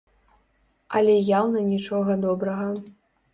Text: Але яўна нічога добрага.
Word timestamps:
Але 0.99 1.17
яўна 1.39 1.61
нічога 1.67 2.17
добрага. 2.25 2.67